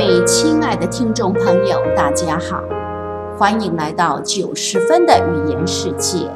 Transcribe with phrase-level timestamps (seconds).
[0.00, 2.62] 各位亲爱的听众朋友，大家好，
[3.36, 6.30] 欢迎来到九十分的语言世界。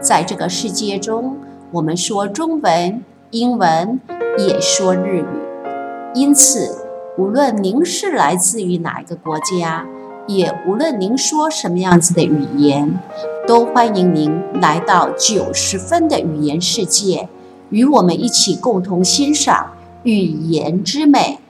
[0.00, 1.36] 在这个世界中，
[1.70, 4.00] 我们说中文、英文，
[4.38, 5.24] 也说日语。
[6.14, 6.74] 因此，
[7.18, 9.86] 无论您是来自于哪一个国家，
[10.26, 12.98] 也无论您说什么样子的语言，
[13.46, 14.32] 都欢迎您
[14.62, 17.28] 来到九十分的语言世界，
[17.68, 19.74] 与我们一起共同欣赏
[20.04, 21.40] 语言之美。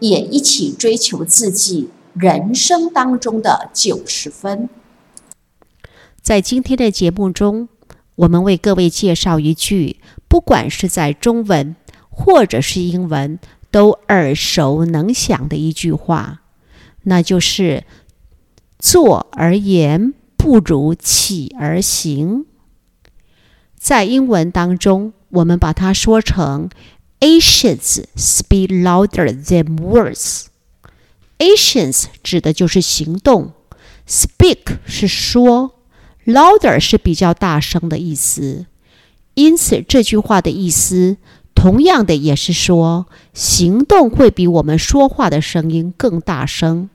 [0.00, 4.68] 也一起追求自己人生当中的九十分。
[6.20, 7.68] 在今天的节目中，
[8.16, 11.76] 我们为各位介绍一句，不管是在中文
[12.10, 13.38] 或者是英文，
[13.70, 16.42] 都耳熟能详的一句话，
[17.04, 17.84] 那就是
[18.78, 22.46] “坐而言不如起而行”。
[23.78, 26.68] 在英文当中，我们把它说成。
[27.20, 30.46] a s i o n s speak louder than words.
[31.38, 33.52] a s i o n s 指的就是行动
[34.08, 35.78] ，speak 是说
[36.24, 38.66] ，louder 是比较大声的意思。
[39.34, 41.18] 因此这句话的意思，
[41.54, 46.88] 同样的也是说，行动会比我们说话的声音更大声。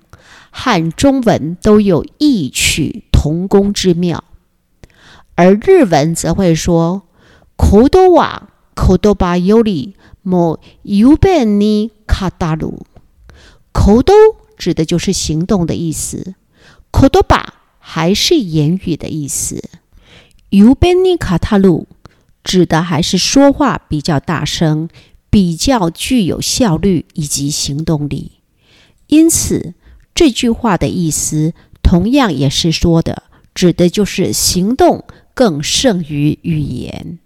[0.50, 4.24] 汉中文都有异曲同工之妙，
[5.36, 7.04] 而日文则会说
[7.58, 8.40] “口多ワ
[8.74, 9.94] 口多バユリ”。
[10.28, 12.88] 某尤贝尼卡塔鲁，
[13.72, 14.12] 口都
[14.58, 16.34] 指的就是行动的意思，
[16.90, 19.64] 口多巴还是言语的意思。
[20.50, 21.88] 尤贝尼卡塔鲁
[22.44, 24.90] 指的还是说话比较大声，
[25.30, 28.32] 比较具有效率以及行动力。
[29.06, 29.76] 因此，
[30.16, 31.54] 这句话的意思
[31.84, 33.22] 同样也是说的，
[33.54, 37.20] 指的就是行动更胜于语言。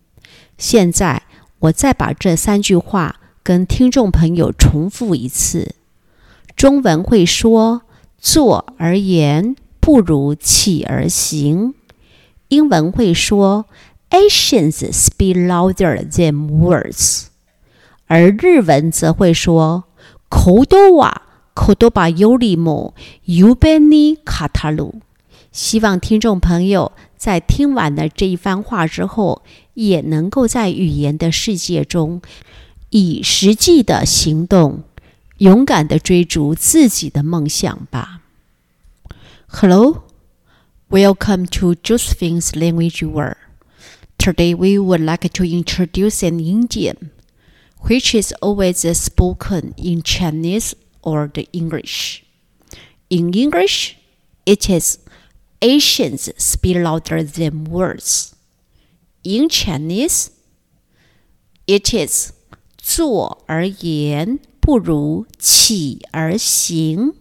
[0.57, 1.23] 现在。
[1.59, 5.75] 我再把这三句话跟听众朋友重复一次：
[6.55, 7.81] 中文会说
[8.17, 11.73] “坐而言，不如起而行”；
[12.47, 13.65] 英文会说
[14.09, 17.25] “Actions speak louder than words”；
[18.07, 19.83] 而日文则会说
[20.31, 22.93] “口多话，口多把有里貌，
[23.25, 25.01] 有本尼卡塔鲁”。
[25.51, 26.93] 希望听众朋友。
[27.19, 29.41] 在听完了这一番话之后，
[29.73, 32.21] 也能够在语言的世界中，
[32.91, 34.83] 以实际的行动，
[35.39, 38.21] 勇敢的追逐自己的梦想吧。
[39.47, 40.03] Hello,
[40.89, 43.35] welcome to Josephine's Language World.
[44.17, 47.11] Today we would like to introduce an idiom,
[47.85, 52.23] which is always spoken in Chinese or the English.
[53.09, 53.97] In English,
[54.45, 54.99] it is
[55.61, 58.35] Asians speak louder than words.
[59.23, 60.31] In Chinese,
[61.67, 62.33] it is
[62.77, 67.13] 坐而言不如起而行。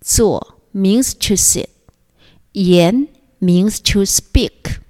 [0.00, 1.68] 坐 means to sit.
[2.52, 3.08] 言
[3.40, 4.80] means to speak.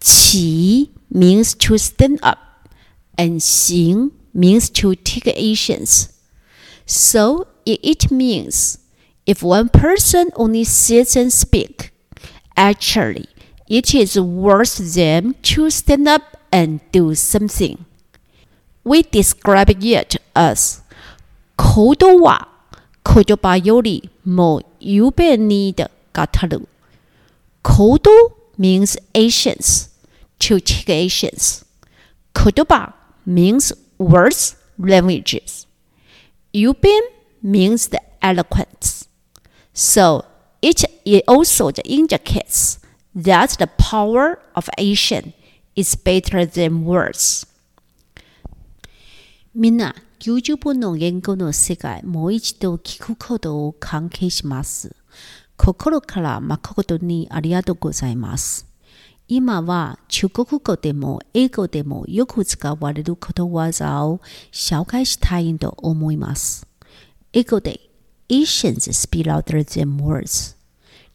[0.00, 2.38] 起 means to stand up.
[3.18, 6.08] And 行 means to take actions.
[6.86, 8.78] So it means
[9.26, 11.90] if one person only sits and speak,
[12.56, 13.26] actually,
[13.68, 16.22] it is worse than to stand up
[16.52, 17.84] and do something.
[18.84, 20.80] We describe it as
[21.58, 22.46] Kodowa
[23.04, 24.60] Kodobayori mo
[27.64, 29.88] Kodo means Asians,
[30.38, 31.64] to take Asians.
[32.32, 32.92] Kodoba
[33.26, 35.66] means words, languages.
[36.54, 37.00] Yubin
[37.42, 38.95] means the eloquence.
[39.76, 40.24] So
[40.62, 40.86] it
[41.28, 42.78] also indicates
[43.14, 45.34] that the power of action
[45.76, 47.46] is better than words.
[49.54, 54.96] みんな、90分の言語の世界、もう一度聞くことを関係します。
[55.58, 58.66] 心から誠にありがとうございます。
[59.28, 64.22] 今は中国語でも英語でもよく使われることわざを
[64.52, 66.66] 紹介したいと思います。
[67.34, 67.80] 英語で
[68.28, 70.54] Asians speak louder ー h a n words。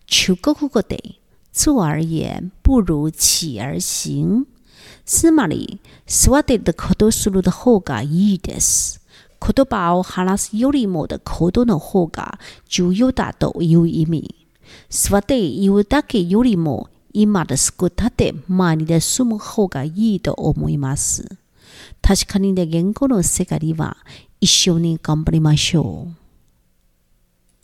[0.08, 1.20] 求个乎个得，
[1.52, 4.46] 坐而言不如起而行。
[5.06, 6.58] つまり、座って
[7.12, 9.02] する方がいいです。
[9.46, 14.34] 言葉を話すよりもことの方が重要だという意味。
[14.90, 21.26] 座って言うだけよりも、今ですぐ立って前に進む方がいいと思います。
[22.02, 23.98] 確かに言語の世界は
[24.40, 26.21] 一緒に頑張りましょう。